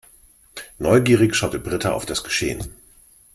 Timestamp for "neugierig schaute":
0.79-1.59